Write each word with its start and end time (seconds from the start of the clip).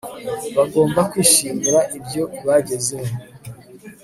bagomba 0.57 0.99
kwishimira 1.11 1.79
ibyo 1.97 2.23
bagezeho 2.45 3.13